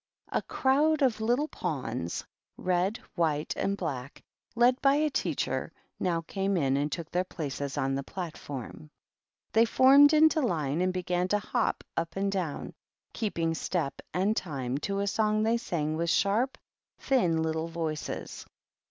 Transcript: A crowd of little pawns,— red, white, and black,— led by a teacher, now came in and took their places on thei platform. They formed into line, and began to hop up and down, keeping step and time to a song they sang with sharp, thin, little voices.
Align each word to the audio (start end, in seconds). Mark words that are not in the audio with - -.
A 0.31 0.41
crowd 0.41 1.03
of 1.03 1.21
little 1.21 1.47
pawns,— 1.47 2.25
red, 2.57 2.99
white, 3.13 3.53
and 3.55 3.77
black,— 3.77 4.23
led 4.55 4.81
by 4.81 4.95
a 4.95 5.11
teacher, 5.11 5.71
now 5.99 6.21
came 6.21 6.57
in 6.57 6.75
and 6.75 6.91
took 6.91 7.11
their 7.11 7.23
places 7.23 7.77
on 7.77 7.93
thei 7.95 8.01
platform. 8.01 8.89
They 9.53 9.65
formed 9.65 10.11
into 10.13 10.41
line, 10.41 10.81
and 10.81 10.91
began 10.91 11.27
to 11.27 11.37
hop 11.37 11.83
up 11.95 12.15
and 12.15 12.31
down, 12.31 12.73
keeping 13.13 13.53
step 13.53 14.01
and 14.11 14.35
time 14.35 14.79
to 14.79 15.01
a 15.01 15.05
song 15.05 15.43
they 15.43 15.57
sang 15.57 15.95
with 15.97 16.09
sharp, 16.09 16.57
thin, 16.97 17.43
little 17.43 17.67
voices. 17.67 18.47